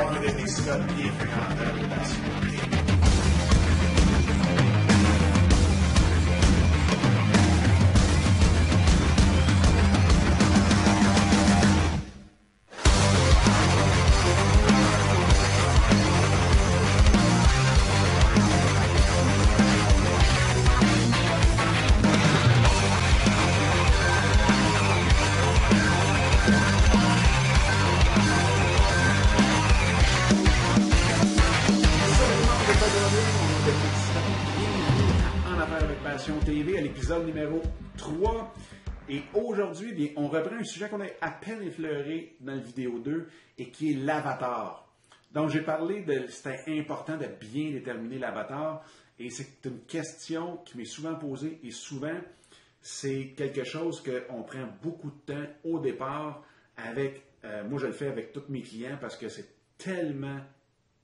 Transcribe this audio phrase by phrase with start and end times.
[0.00, 2.77] On a des Scott bien fréquentables
[36.02, 37.60] Passion TV à l'épisode numéro
[37.96, 38.54] 3.
[39.08, 42.98] Et aujourd'hui, bien, on reprend un sujet qu'on a à peine effleuré dans la vidéo
[42.98, 44.86] 2 et qui est l'avatar.
[45.32, 48.84] Donc, j'ai parlé de c'était important de bien déterminer l'avatar
[49.18, 52.18] et c'est une question qui m'est souvent posée et souvent,
[52.80, 56.42] c'est quelque chose qu'on prend beaucoup de temps au départ
[56.76, 60.38] avec, euh, moi je le fais avec tous mes clients parce que c'est tellement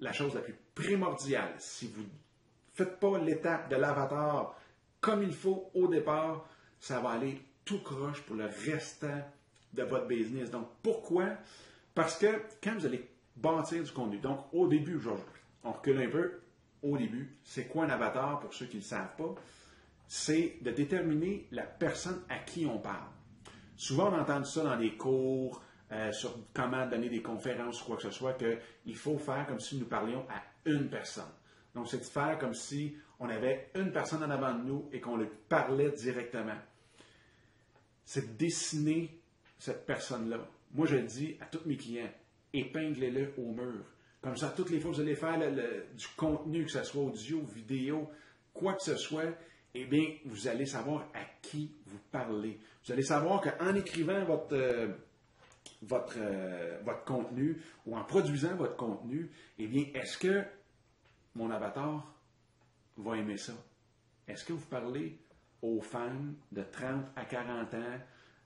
[0.00, 1.54] la chose la plus primordiale.
[1.58, 2.08] Si vous ne
[2.74, 4.59] faites pas l'étape de l'avatar
[5.00, 6.46] comme il faut au départ,
[6.78, 9.22] ça va aller tout croche pour le restant
[9.72, 10.50] de votre business.
[10.50, 11.36] Donc, pourquoi?
[11.94, 12.26] Parce que
[12.62, 15.24] quand vous allez bâtir du contenu, donc au début, aujourd'hui,
[15.64, 16.40] on recule un peu,
[16.82, 19.34] au début, c'est quoi un avatar pour ceux qui ne le savent pas?
[20.08, 23.08] C'est de déterminer la personne à qui on parle.
[23.76, 27.96] Souvent, on entend ça dans des cours, euh, sur comment donner des conférences ou quoi
[27.96, 31.24] que ce soit, qu'il faut faire comme si nous parlions à une personne.
[31.74, 35.00] Donc, c'est de faire comme si on avait une personne en avant de nous et
[35.00, 36.56] qu'on lui parlait directement.
[38.04, 39.20] C'est de dessiner
[39.58, 40.48] cette personne-là.
[40.72, 42.10] Moi, je le dis à tous mes clients,
[42.52, 43.84] épinglez-le au mur.
[44.22, 45.38] Comme ça, toutes les fois que vous allez faire
[45.94, 48.10] du contenu, que ce soit audio, vidéo,
[48.54, 49.34] quoi que ce soit,
[49.74, 52.58] eh bien, vous allez savoir à qui vous parlez.
[52.84, 54.88] Vous allez savoir qu'en écrivant votre, euh,
[56.16, 60.42] euh, votre contenu ou en produisant votre contenu, eh bien, est-ce que
[61.34, 62.19] mon avatar
[63.00, 63.54] va aimer ça?
[64.26, 65.18] Est-ce que vous parlez
[65.62, 67.78] aux femmes de 30 à 40 ans,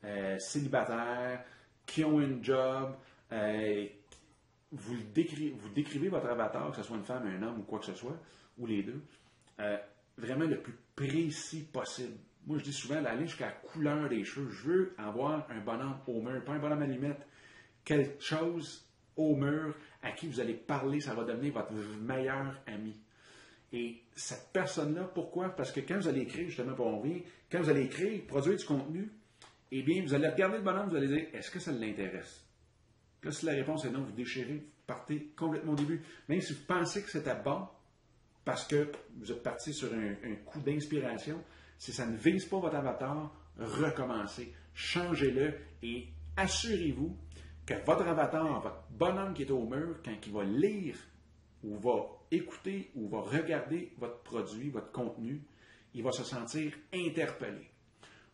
[0.04, 1.44] euh, célibataires,
[1.86, 2.94] qui ont une job,
[3.32, 3.86] euh,
[4.72, 7.94] vous, décrivez votre avatar, que ce soit une femme, un homme ou quoi que ce
[7.94, 8.18] soit,
[8.58, 9.02] ou les deux,
[9.60, 9.76] euh,
[10.16, 12.18] vraiment le plus précis possible?
[12.46, 14.50] Moi, je dis souvent, aller jusqu'à la couleur des cheveux.
[14.50, 17.26] Je veux avoir un bonhomme au mur, pas un bonhomme à allumette.
[17.84, 18.86] Quelque chose
[19.16, 22.96] au mur à qui vous allez parler, ça va devenir votre meilleur ami.
[23.74, 25.48] Et cette personne-là, pourquoi?
[25.48, 28.56] Parce que quand vous allez écrire, justement, pour en revenir, quand vous allez écrire, produire
[28.56, 29.10] du contenu,
[29.72, 32.44] eh bien, vous allez regarder le bonhomme, vous allez dire, est-ce que ça l'intéresse?
[33.24, 36.00] Là, si la réponse est non, vous déchirez, vous partez complètement au début.
[36.28, 37.66] Même si vous pensez que c'était bon,
[38.44, 41.42] parce que vous êtes parti sur un coup d'inspiration,
[41.76, 45.52] si ça ne vise pas votre avatar, recommencez, changez-le
[45.82, 47.16] et assurez-vous
[47.66, 50.96] que votre avatar, votre bonhomme qui est au mur, quand il va lire
[51.64, 55.40] ou va écouter ou va regarder votre produit, votre contenu,
[55.94, 57.70] il va se sentir interpellé.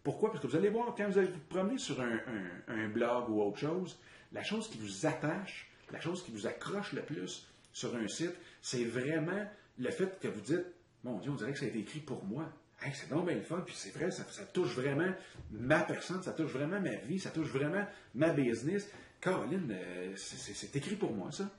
[0.03, 0.31] Pourquoi?
[0.31, 3.59] Parce que vous allez voir, quand vous allez vous promener sur un, blog ou autre
[3.59, 3.99] chose,
[4.33, 8.35] la chose qui vous attache, la chose qui vous accroche le plus sur un site,
[8.63, 9.47] c'est vraiment
[9.79, 10.67] le fait que vous dites,
[11.05, 12.51] mon Dieu, on dirait que ça a été écrit pour moi.
[12.83, 13.29] Hey, c'est donc
[13.67, 14.25] puis c'est vrai, ça,
[14.55, 15.12] touche vraiment
[15.51, 18.89] ma personne, ça touche vraiment ma vie, ça touche vraiment ma business.
[19.21, 21.51] Caroline, euh, c'est écrit pour moi, ça.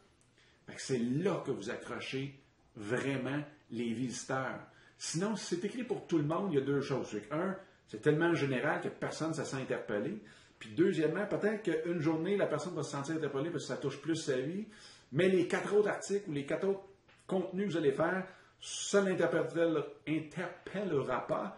[0.77, 2.39] C'est là que vous accrochez
[2.75, 4.59] vraiment les visiteurs.
[4.97, 7.15] Sinon, si c'est écrit pour tout le monde, il y a deux choses.
[7.31, 7.55] Un,
[7.87, 10.21] c'est tellement général que personne ne se sent interpellé.
[10.59, 13.99] Puis deuxièmement, peut-être qu'une journée, la personne va se sentir interpellée parce que ça touche
[13.99, 14.67] plus sa vie.
[15.11, 16.83] Mais les quatre autres articles ou les quatre autres
[17.25, 18.27] contenus que vous allez faire,
[18.59, 21.57] ça ne l'interpellera interpellera pas.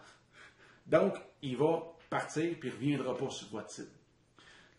[0.86, 3.92] Donc, il va partir puis il ne reviendra pas sur votre site.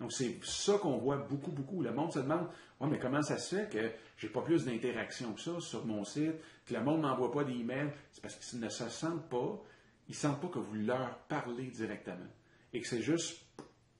[0.00, 1.82] Donc, c'est ça qu'on voit beaucoup, beaucoup.
[1.82, 2.48] Le monde se demande
[2.80, 6.04] Ouais, mais comment ça se fait que j'ai pas plus d'interaction que ça sur mon
[6.04, 6.34] site,
[6.66, 7.92] que le monde m'envoie pas d'emails?
[8.12, 9.62] C'est parce qu'ils ne se sentent pas,
[10.08, 12.26] ils sentent pas que vous leur parlez directement.
[12.72, 13.40] Et que c'est juste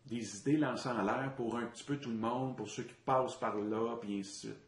[0.07, 2.95] des idées lancées en l'air pour un petit peu tout le monde, pour ceux qui
[3.07, 4.63] passent par là, puis ainsi de suite.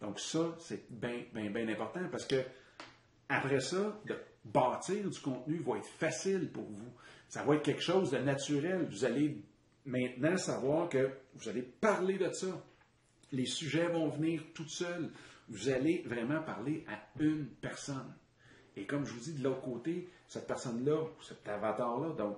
[0.00, 2.42] Donc, ça, c'est bien, bien, bien important parce que
[3.28, 6.92] après ça, de bâtir du contenu va être facile pour vous.
[7.28, 8.86] Ça va être quelque chose de naturel.
[8.90, 9.42] Vous allez
[9.86, 12.62] maintenant savoir que vous allez parler de ça.
[13.32, 15.10] Les sujets vont venir tout seuls.
[15.48, 18.12] Vous allez vraiment parler à une personne.
[18.76, 22.36] Et comme je vous dis, de l'autre côté, cette personne-là, cet avatar-là, donc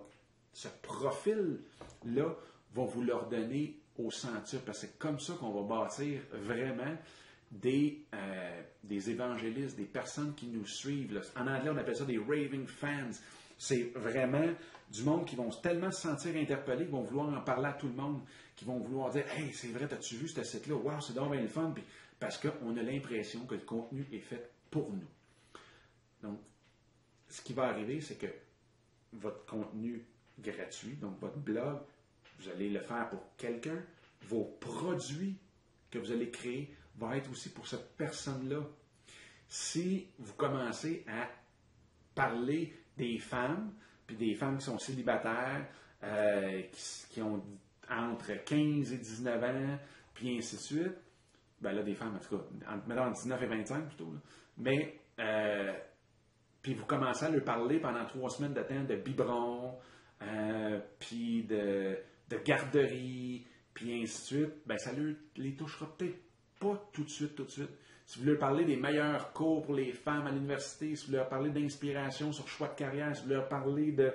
[0.53, 2.37] ce profil-là,
[2.75, 6.97] va vous leur donner au sentir, parce que c'est comme ça qu'on va bâtir vraiment
[7.51, 11.21] des, euh, des évangélistes, des personnes qui nous suivent.
[11.37, 13.11] En anglais, on appelle ça des raving fans.
[13.59, 14.55] C'est vraiment
[14.91, 17.89] du monde qui vont tellement se sentir interpellés, qui vont vouloir en parler à tout
[17.89, 18.23] le monde,
[18.57, 20.77] qui vont vouloir dire Hey, c'est vrai, t'as-tu vu ce site-là?
[20.77, 21.75] Wow, c'est bien le fun.
[22.19, 25.07] Parce qu'on a l'impression que le contenu est fait pour nous.
[26.23, 26.39] Donc,
[27.29, 28.27] ce qui va arriver, c'est que
[29.13, 30.05] votre contenu
[30.39, 31.79] gratuit, donc votre blog,
[32.39, 33.83] vous allez le faire pour quelqu'un.
[34.23, 35.37] Vos produits
[35.91, 38.63] que vous allez créer vont être aussi pour cette personne-là.
[39.49, 41.29] Si vous commencez à
[42.15, 43.73] parler des femmes,
[44.07, 45.67] puis des femmes qui sont célibataires,
[46.03, 46.63] euh,
[47.11, 47.43] qui, ont
[47.91, 49.79] entre 15 et 19 ans,
[50.13, 50.97] puis ainsi de suite,
[51.61, 54.13] ben là, des femmes, en tout cas, entre, 19 et 25 plutôt,
[54.59, 55.73] mais euh,
[56.63, 59.79] puis vous commencez à leur parler pendant trois semaines de temps de biberon,
[60.23, 61.99] euh, puis de,
[62.45, 64.91] garderie, puis ainsi de suite, ben ça
[65.37, 66.19] les touchera peut-être
[66.61, 67.71] pas tout de suite, tout de suite.
[68.09, 71.29] Si vous leur parlez des meilleurs cours pour les femmes à l'université, si vous leur
[71.29, 74.11] parlez d'inspiration sur choix de carrière, si vous leur parlez de,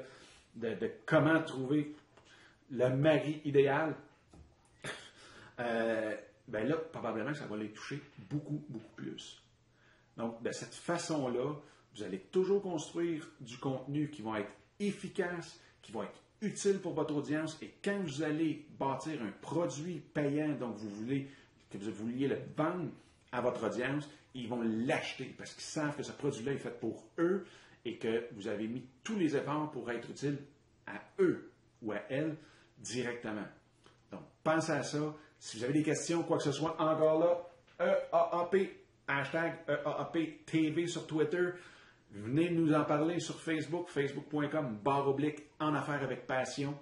[0.56, 1.94] de, comment trouver
[2.72, 3.94] le mari idéal,
[5.60, 6.16] euh,
[6.48, 8.02] ben là, probablement, ça va les toucher
[8.32, 9.40] beaucoup, beaucoup plus.
[10.18, 11.54] Donc, de cette façon-là,
[11.96, 16.96] vous allez toujours construire du contenu qui va être efficace, qui va être utile pour
[16.96, 17.60] votre audience.
[17.62, 21.30] Et quand vous allez bâtir un produit payant, donc vous voulez
[21.70, 22.90] que vous vouliez le vendre
[23.34, 27.04] à votre audience, ils vont l'acheter parce qu'ils savent que ce produit-là est fait pour
[27.18, 27.46] eux
[27.84, 30.38] et que vous avez mis tous les efforts pour être utile
[30.88, 31.52] à eux
[31.82, 32.38] ou à elles
[32.78, 33.46] directement.
[34.12, 35.14] Donc, pensez à ça.
[35.40, 37.50] Si vous avez des questions, quoi que ce soit, encore là,
[37.80, 38.56] EAAP,
[39.08, 41.50] hashtag EAAP TV sur Twitter.
[42.12, 46.78] Venez nous en parler sur Facebook, facebook.com, barre oblique, en affaires avec passion.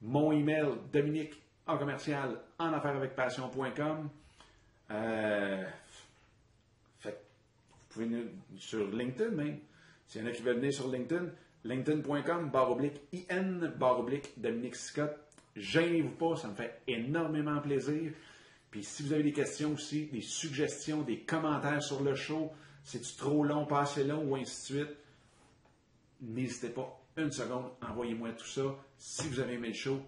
[0.00, 4.08] Mon email, Dominique, en commercial, en affaires avec passion.com.
[4.90, 5.64] Euh,
[7.90, 8.24] pouvez venir
[8.56, 9.58] sur LinkedIn même.
[10.06, 11.26] S'il y en a qui veulent venir sur LinkedIn,
[11.64, 15.16] linkedin.com, barre oblique, IN, barre oblique, Dominique Scott.
[15.56, 18.12] Gênez-vous pas, ça me fait énormément plaisir.
[18.70, 22.50] Puis si vous avez des questions aussi, des suggestions, des commentaires sur le show,
[22.84, 24.96] c'est-tu trop long, pas assez long, ou ainsi de suite,
[26.20, 28.62] n'hésitez pas une seconde, envoyez-moi tout ça.
[28.96, 30.00] Si vous avez aimé le show,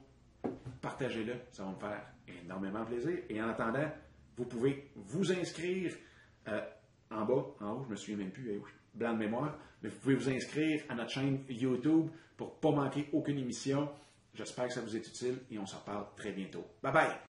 [0.80, 2.02] partagez-le, ça va me faire
[2.42, 3.18] énormément plaisir.
[3.28, 3.90] Et en attendant,
[4.36, 5.92] vous pouvez vous inscrire
[6.48, 6.60] euh,
[7.12, 8.60] en bas, en haut, je me souviens même plus, eh
[8.94, 12.70] blanc de mémoire, mais vous pouvez vous inscrire à notre chaîne YouTube pour ne pas
[12.70, 13.88] manquer aucune émission.
[14.34, 16.64] J'espère que ça vous est utile et on se reparle très bientôt.
[16.82, 17.12] Bye bye!